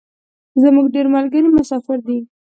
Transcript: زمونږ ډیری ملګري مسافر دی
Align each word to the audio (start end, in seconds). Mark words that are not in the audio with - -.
زمونږ 0.61 0.87
ډیری 0.93 1.09
ملګري 1.15 1.49
مسافر 1.57 1.97
دی 2.07 2.17